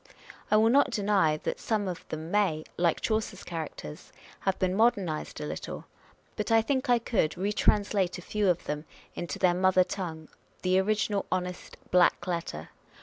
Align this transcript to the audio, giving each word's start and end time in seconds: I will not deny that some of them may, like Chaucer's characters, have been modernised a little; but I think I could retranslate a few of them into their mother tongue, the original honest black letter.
I 0.49 0.57
will 0.57 0.71
not 0.71 0.89
deny 0.89 1.37
that 1.43 1.59
some 1.59 1.87
of 1.87 2.07
them 2.09 2.31
may, 2.31 2.63
like 2.75 3.01
Chaucer's 3.01 3.43
characters, 3.43 4.11
have 4.39 4.57
been 4.57 4.73
modernised 4.73 5.39
a 5.39 5.45
little; 5.45 5.85
but 6.35 6.51
I 6.51 6.59
think 6.63 6.89
I 6.89 6.97
could 6.97 7.37
retranslate 7.37 8.17
a 8.17 8.23
few 8.23 8.49
of 8.49 8.63
them 8.63 8.85
into 9.13 9.37
their 9.37 9.53
mother 9.53 9.83
tongue, 9.83 10.27
the 10.63 10.79
original 10.79 11.27
honest 11.31 11.77
black 11.91 12.25
letter. 12.25 12.69